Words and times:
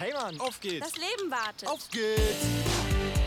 Hey 0.00 0.14
Mann, 0.14 0.40
auf 0.40 0.58
geht's. 0.60 0.90
Das 0.90 0.96
Leben 0.96 1.30
wartet. 1.30 1.68
Auf 1.68 1.86
geht's. 1.90 2.46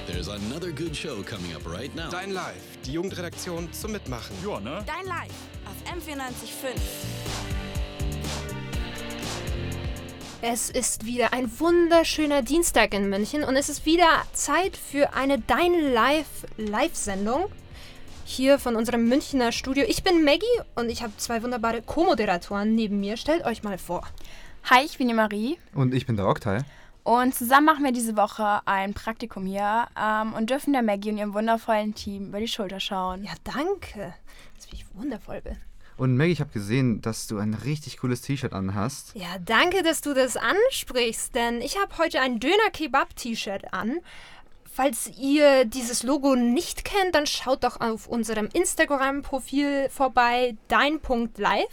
There's 0.07 0.27
another 0.27 0.71
good 0.71 0.95
show 0.95 1.21
coming 1.21 1.53
up 1.53 1.61
right 1.71 1.95
now. 1.95 2.09
Dein 2.09 2.31
Live, 2.31 2.63
die 2.83 2.93
Jugendredaktion 2.93 3.71
zum 3.71 3.91
Mitmachen. 3.91 4.35
Ja, 4.43 4.59
ne? 4.59 4.83
Dein 4.87 5.05
Live 5.05 5.29
auf 5.67 5.93
M945. 5.93 6.81
Es 10.41 10.71
ist 10.71 11.05
wieder 11.05 11.31
ein 11.31 11.59
wunderschöner 11.59 12.41
Dienstag 12.41 12.95
in 12.95 13.07
München 13.07 13.43
und 13.43 13.55
es 13.55 13.69
ist 13.69 13.85
wieder 13.85 14.23
Zeit 14.33 14.75
für 14.75 15.13
eine 15.13 15.37
Dein 15.37 15.93
Live 15.93 16.47
Live-Sendung 16.57 17.51
hier 18.25 18.57
von 18.57 18.75
unserem 18.75 19.07
Münchner 19.07 19.51
Studio. 19.51 19.85
Ich 19.87 20.01
bin 20.01 20.23
Maggie 20.23 20.47
und 20.73 20.89
ich 20.89 21.03
habe 21.03 21.13
zwei 21.17 21.43
wunderbare 21.43 21.83
Co-Moderatoren 21.83 22.73
neben 22.73 22.99
mir. 22.99 23.15
Stellt 23.15 23.45
euch 23.45 23.61
mal 23.61 23.77
vor. 23.77 24.07
Hi, 24.69 24.83
ich 24.85 24.97
bin 24.97 25.07
die 25.07 25.13
Marie 25.13 25.57
Und 25.73 25.93
ich 25.93 26.05
bin 26.05 26.15
der 26.15 26.27
Oktay. 26.27 26.59
und 27.03 27.35
zusammen 27.35 27.65
machen 27.65 27.83
wir 27.83 27.91
diese 27.91 28.15
Woche 28.15 28.61
ein 28.65 28.93
Praktikum 28.93 29.45
hier 29.45 29.87
ähm, 29.99 30.33
und 30.33 30.49
dürfen 30.49 30.73
der 30.73 30.81
Maggie 30.83 31.11
und 31.11 31.17
ihrem 31.17 31.33
wundervollen 31.33 31.93
Team 31.93 32.27
über 32.29 32.39
die 32.39 32.47
Schulter 32.47 32.79
schauen. 32.79 33.23
Ja, 33.23 33.33
danke, 33.43 34.13
dass 34.55 34.67
ich 34.71 34.85
wundervoll 34.93 35.41
bin. 35.41 35.57
Und 35.97 36.17
Maggie, 36.17 36.31
ich 36.31 36.39
habe 36.39 36.51
gesehen, 36.51 37.01
dass 37.01 37.27
du 37.27 37.37
ein 37.37 37.53
richtig 37.53 37.97
cooles 37.97 38.21
T-Shirt 38.21 38.53
anhast. 38.53 39.11
Ja, 39.15 39.37
danke, 39.45 39.83
dass 39.83 40.01
du 40.01 40.13
das 40.13 40.37
ansprichst, 40.37 41.35
denn 41.35 41.61
ich 41.61 41.77
habe 41.79 41.97
heute 41.97 42.19
ein 42.21 42.39
Döner-Kebab-T-Shirt 42.39 43.73
an. 43.73 43.99
Falls 44.65 45.11
ihr 45.19 45.65
dieses 45.65 46.01
Logo 46.01 46.35
nicht 46.35 46.83
kennt, 46.83 47.13
dann 47.13 47.27
schaut 47.27 47.63
doch 47.63 47.79
auf 47.79 48.07
unserem 48.07 48.49
Instagram-Profil 48.51 49.89
vorbei, 49.89 50.55
dein.live. 50.67 51.67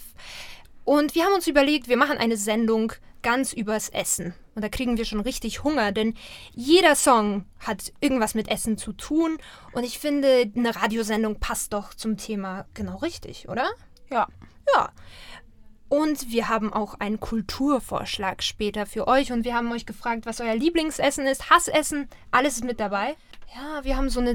Und 0.84 1.14
wir 1.14 1.24
haben 1.24 1.34
uns 1.34 1.46
überlegt, 1.46 1.88
wir 1.88 1.96
machen 1.96 2.18
eine 2.18 2.36
Sendung 2.36 2.92
ganz 3.22 3.52
übers 3.52 3.88
Essen. 3.88 4.34
Und 4.54 4.62
da 4.62 4.68
kriegen 4.68 4.96
wir 4.96 5.04
schon 5.04 5.20
richtig 5.20 5.62
Hunger, 5.62 5.92
denn 5.92 6.14
jeder 6.52 6.94
Song 6.94 7.44
hat 7.60 7.92
irgendwas 8.00 8.34
mit 8.34 8.48
Essen 8.48 8.76
zu 8.76 8.92
tun. 8.92 9.38
Und 9.72 9.84
ich 9.84 9.98
finde, 9.98 10.50
eine 10.54 10.74
Radiosendung 10.74 11.38
passt 11.38 11.72
doch 11.72 11.94
zum 11.94 12.16
Thema 12.16 12.66
genau 12.74 12.96
richtig, 12.98 13.48
oder? 13.48 13.68
Ja. 14.10 14.26
Ja. 14.74 14.90
Und 15.88 16.30
wir 16.30 16.48
haben 16.48 16.72
auch 16.72 16.94
einen 17.00 17.18
Kulturvorschlag 17.18 18.42
später 18.42 18.86
für 18.86 19.08
euch. 19.08 19.32
Und 19.32 19.44
wir 19.44 19.54
haben 19.54 19.72
euch 19.72 19.86
gefragt, 19.86 20.24
was 20.24 20.40
euer 20.40 20.54
Lieblingsessen 20.54 21.26
ist. 21.26 21.50
Hassessen, 21.50 22.08
alles 22.30 22.54
ist 22.54 22.64
mit 22.64 22.78
dabei. 22.80 23.16
Ja, 23.54 23.84
wir 23.84 23.96
haben 23.96 24.08
so 24.08 24.20
ein 24.20 24.26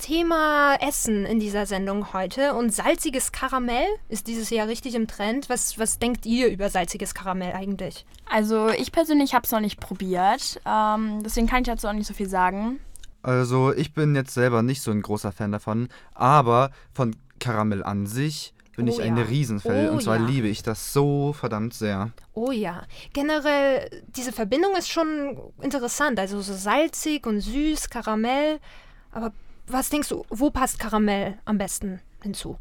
Thema 0.00 0.76
Essen 0.80 1.24
in 1.26 1.38
dieser 1.38 1.66
Sendung 1.66 2.12
heute. 2.12 2.54
Und 2.54 2.74
salziges 2.74 3.32
Karamell 3.32 3.86
ist 4.08 4.26
dieses 4.26 4.50
Jahr 4.50 4.66
richtig 4.66 4.94
im 4.94 5.06
Trend. 5.06 5.48
Was, 5.48 5.78
was 5.78 5.98
denkt 5.98 6.26
ihr 6.26 6.48
über 6.48 6.70
salziges 6.70 7.14
Karamell 7.14 7.52
eigentlich? 7.52 8.06
Also 8.26 8.70
ich 8.70 8.92
persönlich 8.92 9.34
habe 9.34 9.44
es 9.44 9.52
noch 9.52 9.60
nicht 9.60 9.78
probiert, 9.78 10.60
ähm, 10.66 11.22
deswegen 11.22 11.46
kann 11.46 11.62
ich 11.62 11.68
dazu 11.68 11.86
auch 11.86 11.92
nicht 11.92 12.06
so 12.06 12.14
viel 12.14 12.28
sagen. 12.28 12.80
Also, 13.22 13.72
ich 13.74 13.92
bin 13.92 14.14
jetzt 14.14 14.32
selber 14.32 14.62
nicht 14.62 14.80
so 14.80 14.90
ein 14.90 15.02
großer 15.02 15.30
Fan 15.30 15.52
davon, 15.52 15.88
aber 16.14 16.70
von 16.94 17.14
Karamell 17.38 17.82
an 17.82 18.06
sich 18.06 18.54
bin 18.76 18.88
Oh 18.88 18.92
ich 18.92 19.02
ein 19.02 19.16
ja. 19.16 19.24
Riesenfan. 19.24 19.88
Oh 19.88 19.92
und 19.92 20.02
zwar 20.02 20.16
ja. 20.16 20.26
liebe 20.26 20.48
ich 20.48 20.62
das 20.62 20.94
so 20.94 21.34
verdammt 21.34 21.74
sehr. 21.74 22.10
Oh 22.32 22.50
ja, 22.50 22.84
generell, 23.12 24.02
diese 24.16 24.32
Verbindung 24.32 24.74
ist 24.76 24.88
schon 24.88 25.38
interessant. 25.60 26.18
Also 26.18 26.40
so 26.40 26.54
salzig 26.54 27.26
und 27.26 27.40
süß, 27.40 27.90
Karamell. 27.90 28.58
Aber 29.12 29.32
was 29.72 29.90
denkst 29.90 30.08
du, 30.08 30.24
wo 30.30 30.50
passt 30.50 30.78
Karamell 30.78 31.38
am 31.44 31.58
besten 31.58 32.00
hinzu? 32.22 32.58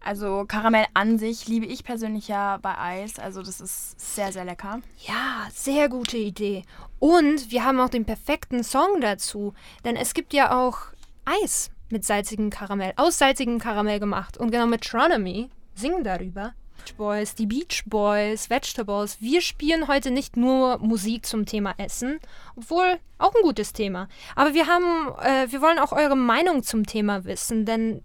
Also 0.00 0.44
Karamell 0.46 0.86
an 0.94 1.18
sich 1.18 1.48
liebe 1.48 1.66
ich 1.66 1.84
persönlich 1.84 2.28
ja 2.28 2.58
bei 2.58 2.78
Eis, 2.78 3.18
also 3.18 3.42
das 3.42 3.60
ist 3.60 3.98
sehr, 4.00 4.32
sehr 4.32 4.44
lecker. 4.44 4.80
Ja, 5.00 5.48
sehr 5.52 5.88
gute 5.88 6.16
Idee. 6.16 6.62
Und 6.98 7.50
wir 7.50 7.64
haben 7.64 7.80
auch 7.80 7.88
den 7.88 8.04
perfekten 8.04 8.62
Song 8.62 9.00
dazu. 9.00 9.54
Denn 9.84 9.96
es 9.96 10.14
gibt 10.14 10.32
ja 10.32 10.56
auch 10.56 10.78
Eis 11.24 11.70
mit 11.90 12.04
salzigem 12.04 12.50
Karamell, 12.50 12.92
aus 12.96 13.18
salzigem 13.18 13.58
Karamell 13.58 13.98
gemacht. 14.00 14.38
Und 14.38 14.50
genau 14.50 14.66
Metronomy 14.66 15.50
singen 15.74 16.04
darüber. 16.04 16.54
Boys, 16.96 17.34
die 17.34 17.46
Beach 17.46 17.84
Boys, 17.86 18.50
Vegetables. 18.50 19.20
Wir 19.20 19.40
spielen 19.40 19.88
heute 19.88 20.10
nicht 20.10 20.36
nur 20.36 20.78
Musik 20.78 21.26
zum 21.26 21.46
Thema 21.46 21.74
Essen, 21.78 22.18
obwohl 22.56 22.98
auch 23.18 23.34
ein 23.34 23.42
gutes 23.42 23.72
Thema. 23.72 24.08
Aber 24.34 24.54
wir 24.54 24.66
haben, 24.66 25.14
äh, 25.22 25.50
wir 25.50 25.60
wollen 25.60 25.78
auch 25.78 25.92
eure 25.92 26.16
Meinung 26.16 26.62
zum 26.62 26.86
Thema 26.86 27.24
wissen, 27.24 27.64
denn 27.64 28.02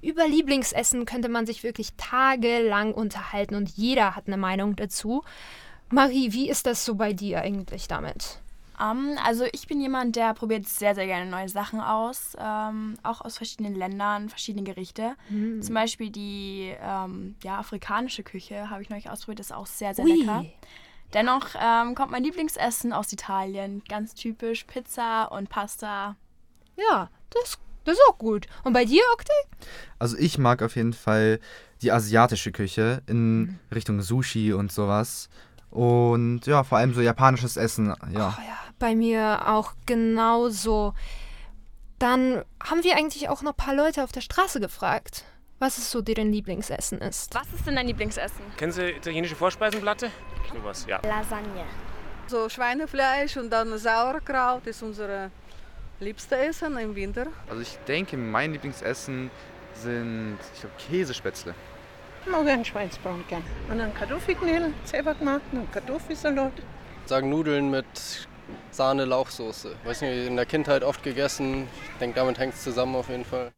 über 0.00 0.26
Lieblingsessen 0.26 1.06
könnte 1.06 1.28
man 1.28 1.46
sich 1.46 1.62
wirklich 1.62 1.94
tagelang 1.96 2.92
unterhalten 2.94 3.54
und 3.54 3.68
jeder 3.70 4.16
hat 4.16 4.26
eine 4.26 4.36
Meinung 4.36 4.76
dazu. 4.76 5.22
Marie, 5.90 6.32
wie 6.32 6.48
ist 6.48 6.66
das 6.66 6.84
so 6.84 6.94
bei 6.94 7.12
dir 7.12 7.42
eigentlich 7.42 7.88
damit? 7.88 8.40
Ähm, 8.80 9.16
also 9.24 9.44
ich 9.52 9.66
bin 9.66 9.80
jemand, 9.80 10.16
der 10.16 10.34
probiert 10.34 10.66
sehr, 10.66 10.94
sehr 10.94 11.06
gerne 11.06 11.30
neue 11.30 11.48
Sachen 11.48 11.80
aus, 11.80 12.36
ähm, 12.38 12.96
auch 13.02 13.20
aus 13.20 13.36
verschiedenen 13.36 13.74
Ländern, 13.74 14.28
verschiedene 14.28 14.64
Gerichte. 14.64 15.14
Zum 15.60 15.74
Beispiel 15.74 16.10
die 16.10 16.74
ähm, 16.80 17.36
ja, 17.42 17.58
afrikanische 17.58 18.22
Küche 18.22 18.70
habe 18.70 18.82
ich 18.82 18.90
neulich 18.90 19.10
ausprobiert, 19.10 19.40
ist 19.40 19.52
auch 19.52 19.66
sehr, 19.66 19.94
sehr 19.94 20.04
Ui. 20.04 20.18
lecker. 20.18 20.44
Dennoch 21.12 21.48
ähm, 21.60 21.94
kommt 21.94 22.10
mein 22.10 22.24
Lieblingsessen 22.24 22.92
aus 22.92 23.12
Italien, 23.12 23.82
ganz 23.88 24.14
typisch 24.14 24.64
Pizza 24.64 25.26
und 25.26 25.50
Pasta. 25.50 26.16
Ja, 26.76 27.10
das, 27.30 27.58
das 27.84 27.94
ist 27.94 28.02
auch 28.08 28.16
gut. 28.16 28.46
Und 28.64 28.72
bei 28.72 28.86
dir, 28.86 29.02
Oktay? 29.12 29.68
Also, 29.98 30.16
ich 30.16 30.38
mag 30.38 30.62
auf 30.62 30.74
jeden 30.76 30.94
Fall 30.94 31.38
die 31.82 31.92
asiatische 31.92 32.50
Küche 32.50 33.02
in 33.06 33.40
Mhm. 33.40 33.58
Richtung 33.74 34.00
Sushi 34.00 34.52
und 34.54 34.72
sowas. 34.72 35.28
Und 35.72 36.46
ja, 36.46 36.64
vor 36.64 36.78
allem 36.78 36.92
so 36.92 37.00
japanisches 37.00 37.56
Essen. 37.56 37.94
Ja. 38.12 38.36
Oh 38.38 38.42
ja, 38.46 38.58
bei 38.78 38.94
mir 38.94 39.48
auch 39.48 39.72
genauso. 39.86 40.92
Dann 41.98 42.44
haben 42.62 42.84
wir 42.84 42.96
eigentlich 42.96 43.30
auch 43.30 43.40
noch 43.40 43.52
ein 43.52 43.56
paar 43.56 43.74
Leute 43.74 44.04
auf 44.04 44.12
der 44.12 44.20
Straße 44.20 44.60
gefragt, 44.60 45.24
was 45.60 45.78
es 45.78 45.90
so 45.90 46.02
deren 46.02 46.30
Lieblingsessen 46.30 46.98
ist. 46.98 47.34
Was 47.34 47.50
ist 47.54 47.66
denn 47.66 47.76
dein 47.76 47.86
Lieblingsessen? 47.86 48.40
Kennen 48.58 48.72
Sie 48.72 48.90
italienische 48.90 49.34
Vorspeisenplatte? 49.34 50.10
Was, 50.62 50.84
ja. 50.86 51.00
Lasagne. 51.04 51.64
So 52.26 52.50
Schweinefleisch 52.50 53.38
und 53.38 53.50
dann 53.50 53.78
Sauerkraut 53.78 54.66
ist 54.66 54.82
unser 54.82 55.30
liebstes 56.00 56.38
Essen 56.38 56.76
im 56.76 56.94
Winter. 56.94 57.28
Also, 57.48 57.62
ich 57.62 57.78
denke, 57.88 58.18
mein 58.18 58.52
Lieblingsessen 58.52 59.30
sind, 59.74 60.38
ich 60.54 60.60
glaube, 60.60 60.76
Käsespätzle. 60.90 61.54
Mag 62.26 62.46
einen 62.46 62.64
Schweinsbraten 62.64 63.24
gern. 63.28 63.42
Und 63.70 63.78
dann 63.78 63.94
Kartoffelknödel 63.94 64.72
selber 64.84 65.14
gemacht 65.14 65.42
und 65.52 65.70
Kartoffelsalat. 65.72 66.52
sagen 67.06 67.30
Nudeln 67.30 67.70
mit 67.70 67.86
Sahne-Lauchsoße. 68.70 69.74
Weiß 69.84 70.00
nicht, 70.02 70.26
in 70.26 70.36
der 70.36 70.46
Kindheit 70.46 70.82
oft 70.84 71.02
gegessen. 71.02 71.68
Ich 71.92 71.98
denke, 71.98 72.16
damit 72.16 72.38
hängt 72.38 72.54
es 72.54 72.62
zusammen 72.62 72.94
auf 72.96 73.08
jeden 73.08 73.24
Fall. 73.24 73.52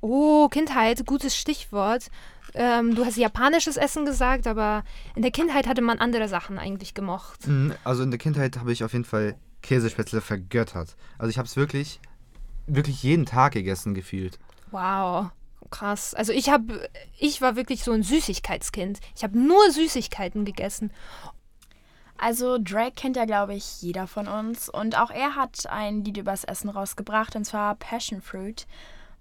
Oh, 0.00 0.48
Kindheit, 0.48 1.06
gutes 1.06 1.36
Stichwort. 1.36 2.08
Ähm, 2.54 2.94
du 2.94 3.04
hast 3.04 3.16
japanisches 3.16 3.76
Essen 3.76 4.04
gesagt, 4.04 4.46
aber 4.46 4.84
in 5.14 5.22
der 5.22 5.30
Kindheit 5.30 5.66
hatte 5.66 5.82
man 5.82 5.98
andere 5.98 6.28
Sachen 6.28 6.58
eigentlich 6.58 6.94
gemocht. 6.94 7.46
Mhm, 7.46 7.74
Also, 7.84 8.02
in 8.02 8.10
der 8.10 8.18
Kindheit 8.18 8.58
habe 8.58 8.72
ich 8.72 8.84
auf 8.84 8.92
jeden 8.92 9.04
Fall 9.04 9.36
Käsespätzle 9.62 10.20
vergöttert. 10.20 10.96
Also, 11.18 11.30
ich 11.30 11.38
habe 11.38 11.46
es 11.46 11.56
wirklich, 11.56 12.00
wirklich 12.66 13.02
jeden 13.02 13.26
Tag 13.26 13.52
gegessen 13.54 13.94
gefühlt. 13.94 14.38
Wow, 14.70 15.30
krass. 15.66 16.14
Also 16.14 16.32
ich 16.32 16.50
habe, 16.50 16.88
ich 17.18 17.40
war 17.40 17.56
wirklich 17.56 17.82
so 17.84 17.92
ein 17.92 18.02
Süßigkeitskind. 18.02 19.00
Ich 19.14 19.22
habe 19.22 19.38
nur 19.38 19.70
Süßigkeiten 19.70 20.44
gegessen. 20.44 20.90
Also 22.18 22.58
Drake 22.58 22.92
kennt 22.92 23.16
ja, 23.16 23.24
glaube 23.24 23.54
ich, 23.54 23.82
jeder 23.82 24.06
von 24.06 24.28
uns. 24.28 24.68
Und 24.68 24.98
auch 24.98 25.10
er 25.10 25.36
hat 25.36 25.66
ein 25.68 26.04
Lied 26.04 26.16
übers 26.16 26.44
Essen 26.44 26.70
rausgebracht, 26.70 27.36
und 27.36 27.44
zwar 27.44 27.74
Passion 27.74 28.22
Fruit, 28.22 28.66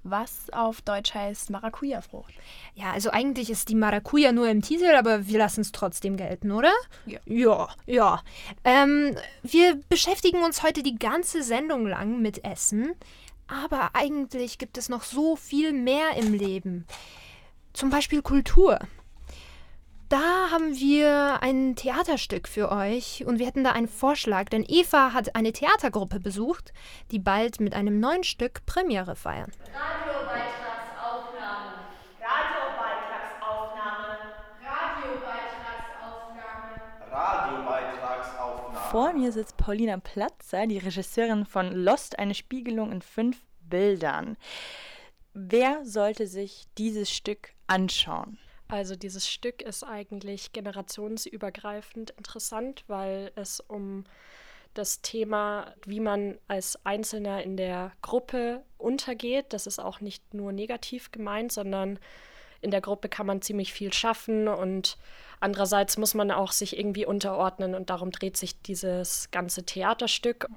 was 0.03 0.50
auf 0.53 0.81
Deutsch 0.81 1.13
heißt 1.13 1.50
Maracuja-Frucht. 1.50 2.33
Ja, 2.75 2.91
also 2.91 3.09
eigentlich 3.09 3.50
ist 3.50 3.69
die 3.69 3.75
Maracuja 3.75 4.31
nur 4.31 4.47
im 4.47 4.62
Titel, 4.62 4.94
aber 4.95 5.27
wir 5.27 5.39
lassen 5.39 5.62
es 5.62 5.72
trotzdem 5.72 6.16
gelten, 6.16 6.51
oder? 6.51 6.72
Ja. 7.06 7.19
Ja, 7.25 7.69
ja. 7.85 8.22
Ähm, 8.63 9.17
wir 9.41 9.80
beschäftigen 9.89 10.44
uns 10.44 10.63
heute 10.63 10.83
die 10.83 10.95
ganze 10.95 11.44
Sendung 11.44 11.88
lang 11.88 12.21
mit 12.21 12.45
Essen, 12.45 12.94
aber 13.47 13.92
eigentlich 13.94 14.57
gibt 14.57 14.77
es 14.77 14.89
noch 14.89 15.03
so 15.03 15.36
viel 15.36 15.74
mehr 15.74 16.15
im 16.18 16.33
Leben. 16.33 16.86
Zum 17.74 17.89
Beispiel 17.89 18.21
Kultur. 18.21 18.80
Da 20.09 20.50
haben 20.51 20.75
wir 20.75 21.42
ein 21.42 21.75
Theaterstück 21.75 22.47
für 22.47 22.71
euch 22.71 23.24
und 23.25 23.39
wir 23.39 23.47
hätten 23.47 23.63
da 23.63 23.71
einen 23.71 23.88
Vorschlag, 23.88 24.50
denn 24.50 24.63
Eva 24.68 25.13
hat 25.13 25.36
eine 25.36 25.51
Theatergruppe 25.51 26.19
besucht, 26.19 26.74
die 27.12 27.19
bald 27.19 27.59
mit 27.59 27.74
einem 27.74 28.00
neuen 28.00 28.24
Stück 28.24 28.65
Premiere 28.68 29.15
feiern. 29.15 29.51
Radiobeitragsaufnahme. 29.74 30.64
Vor 38.95 39.12
mir 39.12 39.33
sitzt 39.33 39.57
Paulina 39.57 39.97
Platzer, 39.97 40.68
die 40.68 40.77
Regisseurin 40.77 41.44
von 41.44 41.69
Lost, 41.74 42.18
eine 42.18 42.33
Spiegelung 42.33 42.94
in 42.94 43.01
fünf 43.01 43.45
Bildern. 43.59 44.38
Wer 45.33 45.83
sollte 45.83 46.27
sich 46.27 46.63
dieses 46.77 47.12
Stück 47.12 47.50
anschauen? 47.68 48.39
Also 48.69 48.95
dieses 48.95 49.27
Stück 49.27 49.62
ist 49.62 49.83
eigentlich 49.83 50.53
generationsübergreifend 50.53 52.12
interessant, 52.12 52.86
weil 52.88 53.33
es 53.36 53.59
um 53.59 54.06
das 54.74 55.01
Thema, 55.01 55.75
wie 55.86 56.00
man 56.00 56.38
als 56.47 56.80
Einzelner 56.86 57.44
in 57.44 57.57
der 57.57 57.92
Gruppe 58.01 58.63
untergeht. 58.77 59.47
Das 59.50 59.68
ist 59.68 59.80
auch 59.80 60.00
nicht 60.00 60.33
nur 60.33 60.53
negativ 60.53 61.12
gemeint, 61.12 61.51
sondern 61.51 62.00
in 62.65 62.71
der 62.71 62.81
Gruppe 62.81 63.07
kann 63.07 63.27
man 63.27 63.41
ziemlich 63.41 63.71
viel 63.71 63.94
schaffen 63.94 64.47
und 64.47 64.97
andererseits 65.39 65.97
muss 65.97 66.15
man 66.15 66.31
auch 66.31 66.51
sich 66.51 66.77
irgendwie 66.77 67.06
unterordnen 67.06 67.75
und 67.75 67.89
darum 67.89 68.12
dreht 68.12 68.35
sich 68.35 68.62
dieses 68.62 69.29
ganze 69.31 69.63
Theaterstück. 69.63 70.50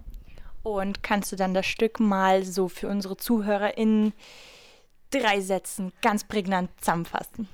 Und 0.63 1.03
kannst 1.03 1.31
du 1.31 1.37
dann 1.37 1.55
das 1.55 1.67
Stück 1.67 2.01
mal 2.01 2.43
so 2.45 2.69
für 2.69 2.89
unsere 2.89 3.17
Zuhörer 3.17 3.79
in 3.79 4.13
drei 5.11 5.41
Sätzen 5.41 5.93
ganz 6.03 6.25
prägnant 6.25 6.71
zusammenfassen? 6.81 7.49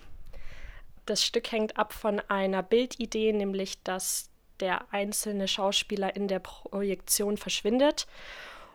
Das 1.06 1.22
Stück 1.22 1.52
hängt 1.52 1.76
ab 1.76 1.92
von 1.92 2.20
einer 2.28 2.62
Bildidee, 2.62 3.32
nämlich 3.32 3.82
dass 3.82 4.30
der 4.60 4.92
einzelne 4.92 5.48
Schauspieler 5.48 6.16
in 6.16 6.28
der 6.28 6.38
Projektion 6.38 7.36
verschwindet. 7.36 8.06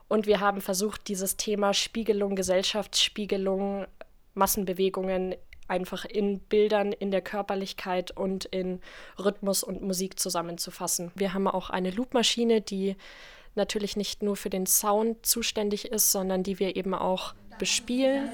Und 0.07 0.25
wir 0.25 0.39
haben 0.39 0.61
versucht, 0.61 1.07
dieses 1.07 1.37
Thema 1.37 1.73
Spiegelung, 1.73 2.35
Gesellschaftsspiegelung, 2.35 3.87
Massenbewegungen 4.33 5.35
einfach 5.69 6.05
in 6.05 6.39
Bildern, 6.39 6.91
in 6.91 7.11
der 7.11 7.21
Körperlichkeit 7.21 8.11
und 8.11 8.45
in 8.45 8.81
Rhythmus 9.17 9.63
und 9.63 9.81
Musik 9.81 10.19
zusammenzufassen. 10.19 11.11
Wir 11.15 11.33
haben 11.33 11.47
auch 11.47 11.69
eine 11.69 11.91
Loopmaschine, 11.91 12.61
die 12.61 12.95
natürlich 13.55 13.97
nicht 13.97 14.23
nur 14.23 14.35
für 14.35 14.49
den 14.49 14.65
Sound 14.65 15.25
zuständig 15.25 15.85
ist, 15.85 16.11
sondern 16.11 16.43
die 16.43 16.59
wir 16.59 16.75
eben 16.75 16.93
auch 16.93 17.33
bespielen. 17.57 18.29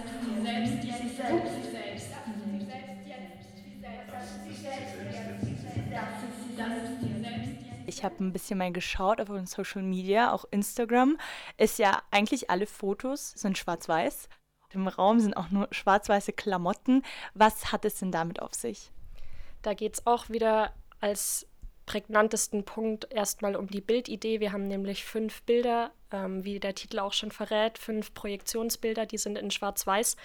Ich 7.88 8.04
habe 8.04 8.24
ein 8.24 8.34
bisschen 8.34 8.58
mal 8.58 8.72
geschaut 8.72 9.22
auf 9.22 9.30
unseren 9.30 9.46
Social 9.46 9.84
Media, 9.84 10.32
auch 10.32 10.46
Instagram. 10.52 11.18
Ist 11.58 11.80
ja 11.80 12.02
eigentlich 12.12 12.50
alle 12.50 12.66
Fotos 12.68 13.32
sind 13.32 13.58
schwarz-weiß. 13.58 14.28
Im 14.76 14.88
Raum 14.88 15.20
sind 15.20 15.36
auch 15.38 15.50
nur 15.50 15.68
schwarz-weiße 15.72 16.34
Klamotten. 16.34 17.02
Was 17.34 17.72
hat 17.72 17.86
es 17.86 18.00
denn 18.00 18.12
damit 18.12 18.42
auf 18.42 18.54
sich? 18.54 18.92
Da 19.62 19.74
geht 19.74 19.96
es 19.96 20.06
auch 20.06 20.30
wieder 20.30 20.74
als 21.00 21.48
prägnantesten 21.86 22.66
Punkt 22.66 23.08
erstmal 23.12 23.56
um 23.56 23.68
die 23.68 23.82
Bildidee. 23.82 24.40
Wir 24.40 24.52
haben 24.52 24.68
nämlich 24.68 25.06
fünf 25.06 25.44
Bilder, 25.44 25.92
ähm, 26.12 26.44
wie 26.44 26.60
der 26.60 26.76
Titel 26.76 27.00
auch 27.00 27.14
schon 27.14 27.32
verrät, 27.32 27.78
fünf 27.78 28.14
Projektionsbilder, 28.14 29.06
die 29.06 29.18
sind 29.18 29.38
in 29.38 29.52
Schwarz-Weiß. 29.52 30.18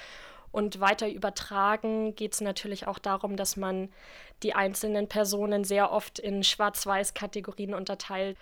Und 0.53 0.81
weiter 0.81 1.09
übertragen 1.09 2.17
geht 2.17 2.33
es 2.35 2.41
natürlich 2.41 2.89
auch 2.89 2.99
darum, 2.99 3.37
dass 3.37 3.57
man 3.57 3.89
die 4.43 4.55
einzelnen 4.55 5.07
Personen 5.07 5.63
sehr 5.63 5.93
oft 5.93 6.19
in 6.19 6.43
Schwarz-Weiß-Kategorien 6.43 7.73
unterteilt. 7.73 8.37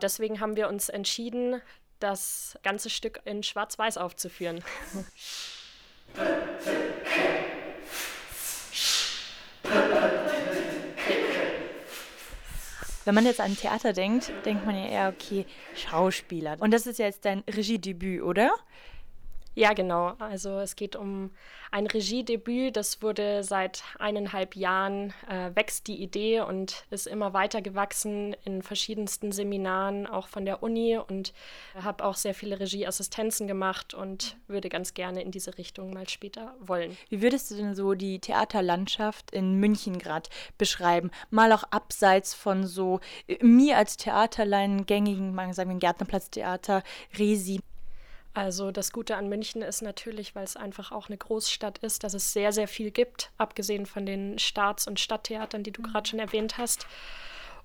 Deswegen 0.00 0.38
haben 0.40 0.54
wir 0.54 0.68
uns 0.68 0.88
entschieden, 0.88 1.60
das 2.00 2.58
ganze 2.62 2.90
Stück 2.90 3.20
in 3.24 3.42
Schwarz-Weiß 3.42 3.98
aufzuführen. 3.98 4.64
Wenn 13.04 13.14
man 13.14 13.24
jetzt 13.24 13.40
an 13.40 13.56
Theater 13.56 13.92
denkt, 13.92 14.32
denkt 14.44 14.66
man 14.66 14.76
ja 14.76 14.86
eher, 14.86 15.08
okay, 15.08 15.46
Schauspieler. 15.74 16.56
Und 16.60 16.70
das 16.72 16.86
ist 16.86 16.98
ja 16.98 17.06
jetzt 17.06 17.24
dein 17.24 17.42
Regiedebüt, 17.48 18.22
oder? 18.22 18.52
Ja, 19.54 19.72
genau. 19.72 20.14
Also 20.20 20.58
es 20.60 20.76
geht 20.76 20.94
um 20.94 21.30
ein 21.72 21.86
Regiedebüt. 21.86 22.76
Das 22.76 23.02
wurde 23.02 23.42
seit 23.42 23.82
eineinhalb 23.98 24.54
Jahren, 24.54 25.12
äh, 25.28 25.50
wächst 25.54 25.88
die 25.88 26.00
Idee 26.00 26.40
und 26.40 26.84
ist 26.90 27.06
immer 27.06 27.32
weiter 27.32 27.60
gewachsen 27.60 28.36
in 28.44 28.62
verschiedensten 28.62 29.32
Seminaren, 29.32 30.06
auch 30.06 30.28
von 30.28 30.44
der 30.44 30.62
Uni. 30.62 30.98
Und 30.98 31.32
habe 31.74 32.04
auch 32.04 32.14
sehr 32.14 32.34
viele 32.34 32.60
Regieassistenzen 32.60 33.48
gemacht 33.48 33.92
und 33.92 34.36
würde 34.46 34.68
ganz 34.68 34.94
gerne 34.94 35.22
in 35.22 35.32
diese 35.32 35.58
Richtung 35.58 35.92
mal 35.92 36.08
später 36.08 36.54
wollen. 36.60 36.96
Wie 37.08 37.20
würdest 37.20 37.50
du 37.50 37.56
denn 37.56 37.74
so 37.74 37.94
die 37.94 38.20
Theaterlandschaft 38.20 39.32
in 39.32 39.58
München 39.58 39.98
gerade 39.98 40.30
beschreiben? 40.58 41.10
Mal 41.30 41.52
auch 41.52 41.64
abseits 41.64 42.34
von 42.34 42.66
so 42.66 43.00
äh, 43.26 43.44
mir 43.44 43.76
als 43.76 43.96
Theaterlein 43.96 44.86
gängigen, 44.86 45.34
sagen 45.52 45.70
wir 45.70 45.78
Gärtnerplatztheater, 45.78 46.82
Resi. 47.18 47.60
Also 48.32 48.70
das 48.70 48.92
Gute 48.92 49.16
an 49.16 49.28
München 49.28 49.60
ist 49.60 49.82
natürlich, 49.82 50.34
weil 50.34 50.44
es 50.44 50.56
einfach 50.56 50.92
auch 50.92 51.08
eine 51.08 51.18
Großstadt 51.18 51.78
ist, 51.78 52.04
dass 52.04 52.14
es 52.14 52.32
sehr, 52.32 52.52
sehr 52.52 52.68
viel 52.68 52.92
gibt, 52.92 53.32
abgesehen 53.38 53.86
von 53.86 54.06
den 54.06 54.38
Staats- 54.38 54.86
und 54.86 55.00
Stadttheatern, 55.00 55.64
die 55.64 55.72
du 55.72 55.82
gerade 55.82 56.08
schon 56.08 56.20
erwähnt 56.20 56.56
hast. 56.56 56.86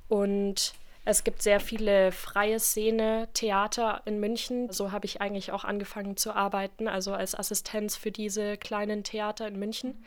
Und 0.08 0.74
es 1.08 1.24
gibt 1.24 1.44
sehr 1.44 1.60
viele 1.60 2.12
freie 2.12 2.60
Szene, 2.60 3.30
Theater 3.34 4.02
in 4.06 4.20
München. 4.20 4.72
So 4.72 4.92
habe 4.92 5.06
ich 5.06 5.22
eigentlich 5.22 5.52
auch 5.52 5.64
angefangen 5.64 6.18
zu 6.18 6.34
arbeiten, 6.34 6.88
also 6.88 7.14
als 7.14 7.36
Assistenz 7.36 7.96
für 7.96 8.12
diese 8.12 8.58
kleinen 8.58 9.04
Theater 9.04 9.48
in 9.48 9.60
München. 9.60 10.04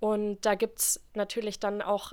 Und 0.00 0.44
da 0.44 0.54
gibt 0.54 0.80
es 0.80 1.00
natürlich 1.14 1.60
dann 1.60 1.80
auch 1.80 2.12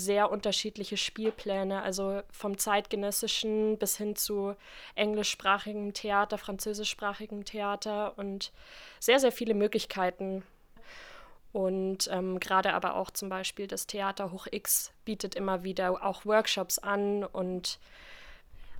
sehr 0.00 0.30
unterschiedliche 0.30 0.96
Spielpläne, 0.96 1.82
also 1.82 2.22
vom 2.30 2.58
zeitgenössischen 2.58 3.78
bis 3.78 3.96
hin 3.96 4.16
zu 4.16 4.56
englischsprachigem 4.94 5.94
Theater, 5.94 6.38
französischsprachigem 6.38 7.44
Theater 7.44 8.18
und 8.18 8.52
sehr, 8.98 9.20
sehr 9.20 9.32
viele 9.32 9.54
Möglichkeiten. 9.54 10.42
Und 11.52 12.08
ähm, 12.12 12.38
gerade 12.40 12.74
aber 12.74 12.94
auch 12.94 13.10
zum 13.10 13.28
Beispiel 13.28 13.66
das 13.66 13.86
Theater 13.86 14.30
Hoch 14.32 14.46
X 14.50 14.92
bietet 15.04 15.34
immer 15.34 15.64
wieder 15.64 16.04
auch 16.04 16.24
Workshops 16.24 16.78
an 16.78 17.24
und 17.24 17.78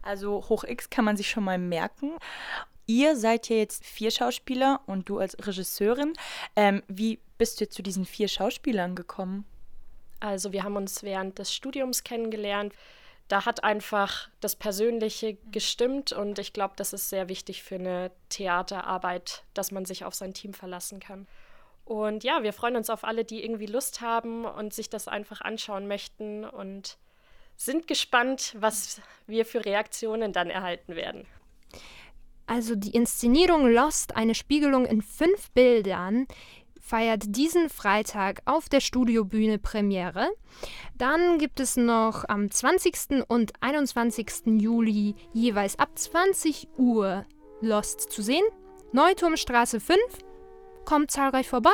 also 0.03 0.49
Hoch 0.49 0.65
X 0.65 0.89
kann 0.89 1.05
man 1.05 1.17
sich 1.17 1.29
schon 1.29 1.45
mal 1.45 1.59
merken. 1.59 2.13
Ihr 2.87 3.17
seid 3.17 3.49
ja 3.49 3.57
jetzt 3.57 3.85
vier 3.85 4.11
Schauspieler 4.11 4.81
und 4.87 5.09
du 5.09 5.19
als 5.19 5.37
Regisseurin. 5.47 6.15
Ähm, 6.57 6.83
wie 6.89 7.21
bist 7.39 7.61
du 7.61 7.69
zu 7.69 7.83
diesen 7.83 8.05
vier 8.05 8.29
Schauspielern 8.29 8.95
gekommen? 8.95 9.45
Also 10.21 10.53
wir 10.53 10.63
haben 10.63 10.77
uns 10.77 11.03
während 11.03 11.39
des 11.39 11.53
Studiums 11.53 12.05
kennengelernt. 12.05 12.75
Da 13.29 13.47
hat 13.47 13.65
einfach 13.65 14.29
das 14.41 14.57
Persönliche 14.57 15.39
gestimmt 15.53 16.13
und 16.13 16.39
ich 16.39 16.53
glaube, 16.53 16.75
das 16.77 16.93
ist 16.93 17.11
sehr 17.11 17.29
wichtig 17.29 17.63
für 17.63 17.77
eine 17.77 18.11
Theaterarbeit, 18.29 19.45
dass 19.55 19.71
man 19.71 19.85
sich 19.85 20.05
auf 20.05 20.15
sein 20.15 20.35
Team 20.35 20.53
verlassen 20.53 21.01
kann. 21.01 21.27
Und 21.85 22.23
ja, 22.23 22.43
wir 22.43 22.53
freuen 22.53 22.77
uns 22.77 22.91
auf 22.91 23.05
alle, 23.05 23.25
die 23.25 23.43
irgendwie 23.43 23.67
Lust 23.67 24.01
haben 24.01 24.45
und 24.45 24.75
sich 24.75 24.91
das 24.91 25.09
einfach 25.09 25.41
anschauen 25.41 25.89
möchten 25.89 26.45
und 26.45 26.99
sind 27.57 27.87
gespannt, 27.87 28.55
was 28.59 29.01
wir 29.27 29.45
für 29.45 29.65
Reaktionen 29.65 30.33
dann 30.33 30.51
erhalten 30.51 30.95
werden. 30.95 31.27
Also 32.47 32.75
die 32.75 32.91
Inszenierung 32.91 33.71
Lost, 33.71 34.17
eine 34.17 34.35
Spiegelung 34.35 34.85
in 34.85 35.03
fünf 35.03 35.51
Bildern, 35.53 36.27
feiert 36.91 37.23
diesen 37.37 37.69
Freitag 37.69 38.43
auf 38.47 38.69
der 38.69 38.81
Studiobühne 38.81 39.61
Premiere. 39.61 40.29
Dann 40.99 41.39
gibt 41.39 41.61
es 41.61 41.77
noch 41.77 42.25
am 42.29 42.51
20. 42.51 43.25
und 43.29 43.53
21. 43.61 44.47
Juli 44.59 45.15
jeweils 45.33 45.79
ab 45.79 45.91
20 45.95 46.67
Uhr 46.79 47.25
Lost 47.61 48.11
zu 48.11 48.23
sehen. 48.23 48.45
Neuturmstraße 48.91 49.79
5. 49.79 50.01
Kommt 50.85 51.13
zahlreich 51.13 51.49
vorbei. 51.49 51.71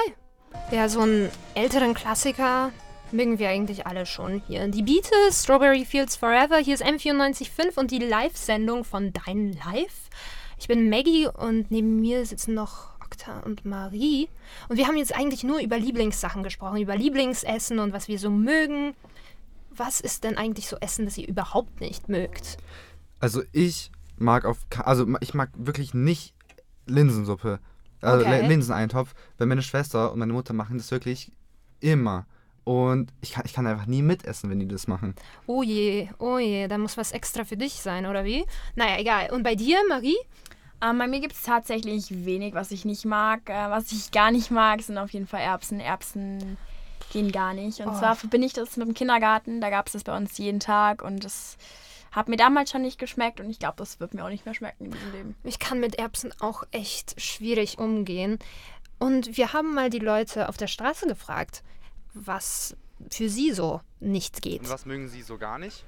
Ja, 0.70 0.86
so 0.90 1.00
einen 1.00 1.30
älteren 1.54 1.94
Klassiker 1.94 2.70
mögen 3.10 3.38
wir 3.38 3.48
eigentlich 3.48 3.86
alle 3.86 4.04
schon 4.04 4.42
hier. 4.46 4.68
Die 4.68 4.82
Beatles, 4.82 5.44
Strawberry 5.44 5.86
Fields 5.86 6.16
Forever, 6.16 6.58
hier 6.58 6.74
ist 6.74 6.84
M945 6.84 7.78
und 7.78 7.90
die 7.90 8.00
Live-Sendung 8.00 8.84
von 8.84 9.14
Dein 9.14 9.56
Live. 9.64 10.10
Ich 10.58 10.68
bin 10.68 10.90
Maggie 10.90 11.26
und 11.26 11.70
neben 11.70 12.00
mir 12.00 12.26
sitzen 12.26 12.52
noch 12.52 12.95
Okta 13.06 13.40
und 13.40 13.64
Marie. 13.64 14.28
Und 14.68 14.76
wir 14.76 14.86
haben 14.86 14.96
jetzt 14.96 15.14
eigentlich 15.14 15.44
nur 15.44 15.60
über 15.60 15.78
Lieblingssachen 15.78 16.42
gesprochen, 16.42 16.80
über 16.80 16.96
Lieblingsessen 16.96 17.78
und 17.78 17.92
was 17.92 18.08
wir 18.08 18.18
so 18.18 18.30
mögen. 18.30 18.94
Was 19.70 20.00
ist 20.00 20.24
denn 20.24 20.36
eigentlich 20.36 20.68
so 20.68 20.76
Essen, 20.80 21.04
das 21.04 21.16
ihr 21.16 21.28
überhaupt 21.28 21.80
nicht 21.80 22.08
mögt? 22.08 22.56
Also 23.20 23.42
ich 23.52 23.90
mag 24.18 24.44
auf, 24.44 24.58
also 24.78 25.06
ich 25.20 25.34
mag 25.34 25.50
wirklich 25.56 25.94
nicht 25.94 26.34
Linsensuppe, 26.86 27.60
also 28.00 28.26
Okay. 28.26 28.46
Linseneintopf, 28.46 29.14
weil 29.38 29.46
meine 29.46 29.62
Schwester 29.62 30.12
und 30.12 30.18
meine 30.18 30.32
Mutter 30.32 30.52
machen 30.52 30.78
das 30.78 30.90
wirklich 30.90 31.30
immer. 31.80 32.26
Und 32.64 33.12
ich 33.20 33.32
kann, 33.32 33.44
ich 33.46 33.52
kann 33.52 33.66
einfach 33.66 33.86
nie 33.86 34.02
mitessen, 34.02 34.50
wenn 34.50 34.58
die 34.58 34.66
das 34.66 34.88
machen. 34.88 35.14
Oh 35.46 35.62
je, 35.62 36.08
oh 36.18 36.38
je, 36.38 36.66
da 36.66 36.78
muss 36.78 36.96
was 36.96 37.12
extra 37.12 37.44
für 37.44 37.56
dich 37.56 37.74
sein, 37.74 38.06
oder 38.06 38.24
wie? 38.24 38.44
Naja, 38.74 38.98
egal. 38.98 39.30
Und 39.32 39.44
bei 39.44 39.54
dir, 39.54 39.78
Marie? 39.88 40.16
Ähm, 40.82 40.98
bei 40.98 41.06
mir 41.06 41.20
gibt 41.20 41.32
es 41.34 41.42
tatsächlich 41.42 42.24
wenig, 42.24 42.54
was 42.54 42.70
ich 42.70 42.84
nicht 42.84 43.04
mag. 43.04 43.48
Äh, 43.48 43.70
was 43.70 43.92
ich 43.92 44.10
gar 44.10 44.30
nicht 44.30 44.50
mag, 44.50 44.82
sind 44.82 44.98
auf 44.98 45.10
jeden 45.12 45.26
Fall 45.26 45.40
Erbsen. 45.40 45.80
Erbsen 45.80 46.56
gehen 47.12 47.32
gar 47.32 47.54
nicht. 47.54 47.80
Und 47.80 47.88
Oh. 47.88 47.98
zwar 47.98 48.16
verbinde 48.16 48.46
ich 48.46 48.52
das 48.52 48.76
mit 48.76 48.86
dem 48.86 48.94
Kindergarten. 48.94 49.60
Da 49.60 49.70
gab 49.70 49.86
es 49.86 49.92
das 49.94 50.04
bei 50.04 50.16
uns 50.16 50.36
jeden 50.38 50.60
Tag 50.60 51.02
und 51.02 51.24
das 51.24 51.56
hat 52.12 52.28
mir 52.28 52.36
damals 52.36 52.70
schon 52.70 52.82
nicht 52.82 52.98
geschmeckt 52.98 53.40
und 53.40 53.50
ich 53.50 53.58
glaube, 53.58 53.76
das 53.78 54.00
wird 54.00 54.14
mir 54.14 54.24
auch 54.24 54.30
nicht 54.30 54.44
mehr 54.46 54.54
schmecken 54.54 54.86
in 54.86 54.90
diesem 54.92 55.12
Leben. 55.12 55.34
Ich 55.44 55.58
kann 55.58 55.80
mit 55.80 55.96
Erbsen 55.98 56.32
auch 56.40 56.64
echt 56.72 57.20
schwierig 57.20 57.78
umgehen. 57.78 58.38
Und 58.98 59.36
wir 59.36 59.52
haben 59.52 59.74
mal 59.74 59.90
die 59.90 59.98
Leute 59.98 60.48
auf 60.48 60.56
der 60.56 60.66
Straße 60.68 61.06
gefragt, 61.06 61.62
was 62.14 62.74
für 63.10 63.28
sie 63.28 63.52
so 63.52 63.82
nicht 64.00 64.40
geht. 64.40 64.60
Und 64.60 64.70
was 64.70 64.86
mögen 64.86 65.08
Sie 65.08 65.20
so 65.22 65.36
gar 65.36 65.58
nicht? 65.58 65.84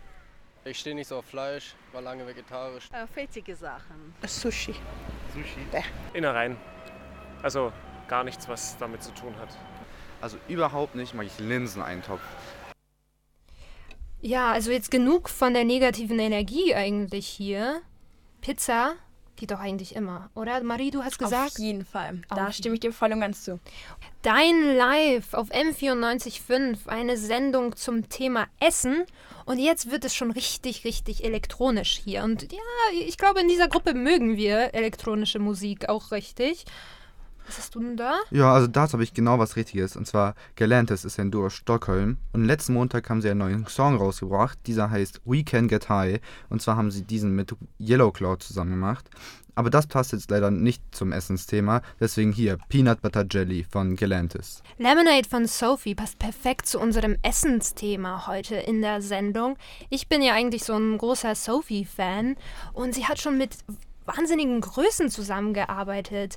Ich 0.69 0.81
stehe 0.81 0.95
nicht 0.95 1.09
so 1.09 1.17
auf 1.17 1.25
Fleisch, 1.25 1.75
war 1.93 2.03
lange 2.03 2.27
vegetarisch. 2.27 2.89
Äh, 2.93 3.07
fettige 3.07 3.57
Sachen. 3.57 4.13
Sushi. 4.27 4.75
Sushi? 5.33 5.67
Innereien. 6.13 6.59
Also 7.43 7.73
gar 8.07 8.23
nichts, 8.23 8.47
was 8.49 8.77
damit 8.77 9.03
zu 9.03 9.11
tun 9.15 9.35
hat. 9.39 9.49
Also 10.21 10.37
überhaupt 10.47 10.95
nicht 10.95 11.15
mag 11.15 11.25
ich 11.25 11.39
Linseneintopf. 11.39 12.21
Ja, 14.21 14.53
also 14.53 14.71
jetzt 14.71 14.91
genug 14.91 15.31
von 15.31 15.55
der 15.55 15.65
negativen 15.65 16.19
Energie 16.19 16.75
eigentlich 16.75 17.27
hier. 17.27 17.81
Pizza 18.43 18.97
geht 19.39 19.51
doch 19.53 19.61
eigentlich 19.61 19.95
immer, 19.95 20.31
oder? 20.35 20.63
Marie, 20.63 20.91
du 20.91 21.03
hast 21.03 21.19
gesagt. 21.19 21.53
Auf 21.53 21.59
jeden 21.59 21.85
Fall. 21.85 22.21
Da 22.29 22.53
stimme 22.53 22.75
ich 22.75 22.81
dir 22.81 22.93
voll 22.93 23.13
und 23.13 23.21
ganz 23.21 23.45
zu. 23.45 23.61
Dein 24.23 24.77
Live 24.77 25.33
auf 25.33 25.51
M94.5, 25.51 26.89
eine 26.89 27.17
Sendung 27.17 27.77
zum 27.77 28.09
Thema 28.09 28.47
Essen. 28.61 29.05
Und 29.47 29.59
jetzt 29.59 29.91
wird 29.91 30.05
es 30.05 30.15
schon 30.15 30.31
richtig, 30.31 30.85
richtig 30.85 31.25
elektronisch 31.25 32.01
hier. 32.05 32.25
Und 32.25 32.53
ja, 32.53 32.59
ich 32.93 33.17
glaube, 33.17 33.41
in 33.41 33.49
dieser 33.49 33.69
Gruppe 33.69 33.95
mögen 33.95 34.37
wir 34.37 34.75
elektronische 34.75 35.39
Musik 35.39 35.89
auch 35.89 36.11
richtig. 36.11 36.67
Was 37.49 37.57
hast 37.57 37.75
du 37.75 37.81
denn 37.81 37.97
da? 37.97 38.21
Ja, 38.31 38.53
also 38.53 38.67
dazu 38.67 38.93
habe 38.93 39.03
ich 39.03 39.15
genau 39.15 39.39
was 39.39 39.57
Richtiges. 39.57 39.97
Und 39.97 40.07
zwar 40.07 40.35
Galantis 40.55 41.07
ist 41.07 41.19
ein 41.19 41.31
Duo 41.31 41.47
aus 41.47 41.55
Stockholm. 41.55 42.19
Und 42.35 42.45
letzten 42.45 42.75
Montag 42.75 43.09
haben 43.09 43.23
sie 43.23 43.31
einen 43.31 43.39
neuen 43.39 43.67
Song 43.67 43.97
rausgebracht. 43.97 44.59
Dieser 44.67 44.91
heißt 44.91 45.23
We 45.25 45.45
Can 45.45 45.67
Get 45.67 45.89
High. 45.89 46.21
Und 46.51 46.61
zwar 46.61 46.77
haben 46.77 46.91
sie 46.91 47.05
diesen 47.05 47.35
mit 47.35 47.57
Yellow 47.81 48.13
Cloud 48.13 48.43
zusammen 48.43 48.73
gemacht. 48.73 49.09
Aber 49.55 49.71
das 49.71 49.87
passt 49.87 50.13
jetzt 50.13 50.31
leider 50.31 50.51
nicht 50.51 50.83
zum 50.93 51.11
Essensthema. 51.11 51.81
Deswegen 51.99 52.33
hier 52.33 52.59
Peanut 52.69 53.01
Butter 53.01 53.25
Jelly 53.29 53.65
von 53.69 53.97
Galantis. 53.97 54.63
Lemonade 54.77 55.27
von 55.29 55.47
Sophie 55.47 55.95
passt 55.95 56.19
perfekt 56.19 56.67
zu 56.67 56.79
unserem 56.79 57.17
Essensthema 57.23 58.27
heute 58.27 58.57
in 58.57 58.83
der 58.83 59.01
Sendung. 59.01 59.57
Ich 59.89 60.07
bin 60.07 60.21
ja 60.21 60.35
eigentlich 60.35 60.65
so 60.65 60.75
ein 60.75 60.99
großer 60.99 61.35
Sophie-Fan 61.35 62.37
und 62.75 62.95
sie 62.95 63.07
hat 63.07 63.21
schon 63.21 63.39
mit 63.39 63.57
wahnsinnigen 64.09 64.61
Größen 64.61 65.11
zusammengearbeitet. 65.11 66.37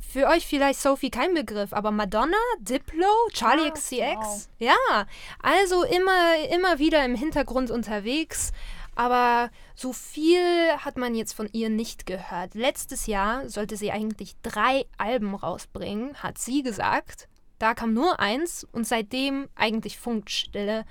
Für 0.00 0.26
euch 0.28 0.46
vielleicht 0.46 0.80
Sophie 0.80 1.10
kein 1.10 1.34
Begriff, 1.34 1.72
aber 1.72 1.90
Madonna, 1.90 2.36
Diplo, 2.58 3.06
Charlie 3.32 3.68
Ah, 3.68 3.70
XCX. 3.70 4.16
wow. 4.18 4.48
Ja, 4.58 5.06
also 5.40 5.84
immer, 5.84 6.34
immer 6.52 6.78
wieder 6.78 7.04
im 7.04 7.14
Hintergrund 7.14 7.70
unterwegs. 7.70 8.52
Aber 8.96 9.50
so 9.74 9.92
viel 9.92 10.40
hat 10.78 10.96
man 10.98 11.14
jetzt 11.14 11.32
von 11.32 11.48
ihr 11.52 11.70
nicht 11.70 12.06
gehört. 12.06 12.54
Letztes 12.54 13.06
Jahr 13.06 13.48
sollte 13.48 13.76
sie 13.76 13.92
eigentlich 13.92 14.34
drei 14.42 14.84
Alben 14.98 15.34
rausbringen, 15.34 16.14
hat 16.22 16.38
sie 16.38 16.62
gesagt. 16.62 17.28
Da 17.58 17.74
kam 17.74 17.94
nur 17.94 18.18
eins 18.20 18.66
und 18.72 18.86
seitdem 18.86 19.48
eigentlich 19.54 19.98
Funkstille 19.98 20.84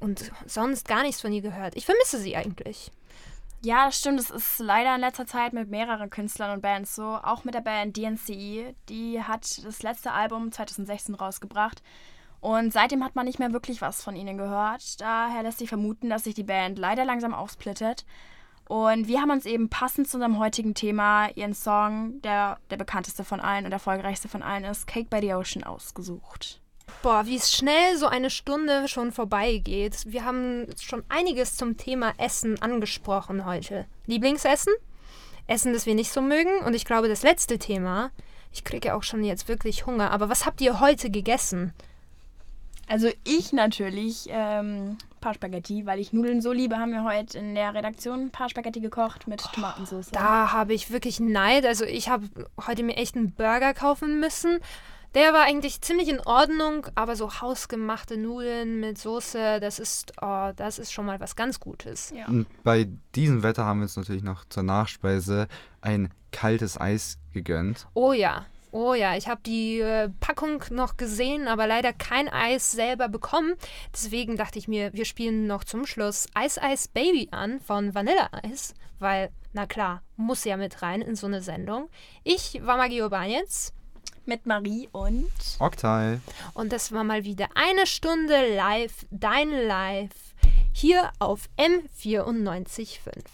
und 0.00 0.30
sonst 0.46 0.86
gar 0.86 1.02
nichts 1.02 1.20
von 1.20 1.32
ihr 1.32 1.42
gehört. 1.42 1.76
Ich 1.76 1.86
vermisse 1.86 2.18
sie 2.18 2.36
eigentlich. 2.36 2.90
Ja, 3.64 3.86
das 3.86 3.98
stimmt. 3.98 4.20
Es 4.20 4.28
ist 4.28 4.58
leider 4.58 4.94
in 4.94 5.00
letzter 5.00 5.26
Zeit 5.26 5.54
mit 5.54 5.70
mehreren 5.70 6.10
Künstlern 6.10 6.50
und 6.50 6.60
Bands 6.60 6.94
so. 6.94 7.18
Auch 7.22 7.44
mit 7.44 7.54
der 7.54 7.62
Band 7.62 7.96
DNCE. 7.96 8.74
Die 8.90 9.22
hat 9.22 9.64
das 9.64 9.82
letzte 9.82 10.12
Album 10.12 10.52
2016 10.52 11.14
rausgebracht. 11.14 11.82
Und 12.42 12.74
seitdem 12.74 13.02
hat 13.02 13.14
man 13.16 13.24
nicht 13.24 13.38
mehr 13.38 13.54
wirklich 13.54 13.80
was 13.80 14.02
von 14.02 14.16
ihnen 14.16 14.36
gehört. 14.36 15.00
Daher 15.00 15.42
lässt 15.42 15.60
sich 15.60 15.70
vermuten, 15.70 16.10
dass 16.10 16.24
sich 16.24 16.34
die 16.34 16.44
Band 16.44 16.78
leider 16.78 17.06
langsam 17.06 17.32
aufsplittet. 17.32 18.04
Und 18.68 19.08
wir 19.08 19.22
haben 19.22 19.30
uns 19.30 19.46
eben 19.46 19.70
passend 19.70 20.08
zu 20.08 20.18
unserem 20.18 20.38
heutigen 20.38 20.74
Thema 20.74 21.28
ihren 21.34 21.54
Song, 21.54 22.20
der 22.20 22.58
der 22.68 22.76
bekannteste 22.76 23.24
von 23.24 23.40
allen 23.40 23.64
und 23.64 23.72
erfolgreichste 23.72 24.28
von 24.28 24.42
allen 24.42 24.64
ist, 24.64 24.86
Cake 24.86 25.08
by 25.08 25.20
the 25.22 25.32
Ocean, 25.32 25.64
ausgesucht. 25.64 26.60
Boah, 27.02 27.26
wie 27.26 27.36
es 27.36 27.52
schnell 27.52 27.96
so 27.98 28.06
eine 28.06 28.30
Stunde 28.30 28.88
schon 28.88 29.12
vorbeigeht. 29.12 30.04
Wir 30.06 30.24
haben 30.24 30.66
schon 30.80 31.02
einiges 31.08 31.56
zum 31.56 31.76
Thema 31.76 32.12
Essen 32.18 32.60
angesprochen 32.62 33.44
heute. 33.44 33.86
Lieblingsessen? 34.06 34.72
Essen, 35.46 35.72
das 35.72 35.86
wir 35.86 35.94
nicht 35.94 36.10
so 36.10 36.22
mögen. 36.22 36.58
Und 36.64 36.74
ich 36.74 36.84
glaube, 36.84 37.08
das 37.08 37.22
letzte 37.22 37.58
Thema, 37.58 38.10
ich 38.52 38.64
kriege 38.64 38.94
auch 38.94 39.02
schon 39.02 39.22
jetzt 39.24 39.48
wirklich 39.48 39.86
Hunger. 39.86 40.10
Aber 40.10 40.28
was 40.28 40.46
habt 40.46 40.60
ihr 40.60 40.80
heute 40.80 41.10
gegessen? 41.10 41.72
Also 42.86 43.08
ich 43.24 43.52
natürlich 43.52 44.26
ähm, 44.30 44.98
paar 45.24 45.34
Spaghetti, 45.34 45.86
weil 45.86 46.00
ich 46.00 46.12
Nudeln 46.12 46.42
so 46.42 46.52
liebe, 46.52 46.76
haben 46.78 46.92
wir 46.92 47.02
heute 47.02 47.38
in 47.38 47.54
der 47.54 47.72
Redaktion 47.72 48.26
ein 48.26 48.30
paar 48.30 48.50
Spaghetti 48.50 48.80
gekocht 48.80 49.26
mit 49.26 49.40
Tomatensauce. 49.40 50.10
Da 50.10 50.52
habe 50.52 50.74
ich 50.74 50.90
wirklich 50.90 51.18
Neid. 51.18 51.64
Also 51.64 51.86
ich 51.86 52.10
habe 52.10 52.28
heute 52.66 52.82
mir 52.82 52.98
echt 52.98 53.16
einen 53.16 53.32
Burger 53.32 53.72
kaufen 53.72 54.20
müssen. 54.20 54.58
Der 55.14 55.32
war 55.32 55.44
eigentlich 55.44 55.80
ziemlich 55.80 56.08
in 56.08 56.18
Ordnung, 56.20 56.88
aber 56.96 57.14
so 57.14 57.40
hausgemachte 57.40 58.16
Nudeln 58.16 58.80
mit 58.80 58.98
Soße, 58.98 59.60
das 59.60 59.78
ist, 59.78 60.12
oh, 60.20 60.50
das 60.56 60.80
ist 60.80 60.92
schon 60.92 61.06
mal 61.06 61.20
was 61.20 61.36
ganz 61.36 61.60
Gutes. 61.60 62.12
Ja. 62.16 62.26
Und 62.26 62.46
bei 62.64 62.88
diesem 63.14 63.44
Wetter 63.44 63.64
haben 63.64 63.78
wir 63.78 63.84
uns 63.84 63.96
natürlich 63.96 64.24
noch 64.24 64.44
zur 64.46 64.64
Nachspeise 64.64 65.46
ein 65.80 66.12
kaltes 66.32 66.80
Eis 66.80 67.18
gegönnt. 67.32 67.86
Oh 67.94 68.12
ja, 68.12 68.46
oh 68.72 68.94
ja, 68.94 69.16
ich 69.16 69.28
habe 69.28 69.40
die 69.46 69.78
äh, 69.78 70.08
Packung 70.18 70.64
noch 70.70 70.96
gesehen, 70.96 71.46
aber 71.46 71.68
leider 71.68 71.92
kein 71.92 72.28
Eis 72.28 72.72
selber 72.72 73.08
bekommen. 73.08 73.54
Deswegen 73.92 74.36
dachte 74.36 74.58
ich 74.58 74.66
mir, 74.66 74.92
wir 74.94 75.04
spielen 75.04 75.46
noch 75.46 75.62
zum 75.62 75.86
Schluss 75.86 76.26
Ice 76.36 76.60
Ice 76.60 76.88
Baby 76.92 77.28
an 77.30 77.60
von 77.60 77.94
Vanilla 77.94 78.30
Ice, 78.44 78.74
weil, 78.98 79.30
na 79.52 79.66
klar, 79.66 80.02
muss 80.16 80.42
ja 80.42 80.56
mit 80.56 80.82
rein 80.82 81.02
in 81.02 81.14
so 81.14 81.28
eine 81.28 81.40
Sendung. 81.40 81.88
Ich 82.24 82.66
war 82.66 82.76
Magie 82.76 83.02
Urbanitz. 83.02 83.72
Mit 84.26 84.46
Marie 84.46 84.88
und 84.92 85.30
Oktay. 85.58 86.18
Und 86.54 86.72
das 86.72 86.92
war 86.92 87.04
mal 87.04 87.24
wieder 87.24 87.48
eine 87.54 87.86
Stunde 87.86 88.54
live, 88.56 89.06
dein 89.10 89.50
Live, 89.50 90.34
hier 90.72 91.10
auf 91.18 91.48
M94.5. 91.58 93.24